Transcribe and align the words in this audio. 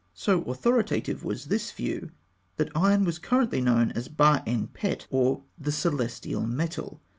So 0.15 0.41
authoritative 0.45 1.23
was 1.23 1.45
this 1.45 1.71
view, 1.71 2.09
that 2.57 2.71
iron 2.73 3.03
was 3.05 3.19
currently 3.19 3.61
known 3.61 3.91
as 3.91 4.07
"Ba 4.07 4.41
en 4.47 4.65
pet," 4.65 5.05
or 5.11 5.43
the 5.59 5.71
celestial 5.71 6.47
metal. 6.47 6.99